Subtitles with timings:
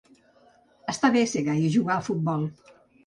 [0.95, 2.49] Està bé ser gai i jugar a futbol.